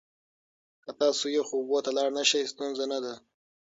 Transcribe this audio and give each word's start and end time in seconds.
که 0.83 0.91
تاسو 0.99 1.25
یخو 1.37 1.55
اوبو 1.59 1.77
ته 1.85 1.91
لاړ 1.97 2.09
نشئ، 2.17 2.43
ستونزه 2.51 2.85
نه 2.91 2.99
ده. 3.03 3.13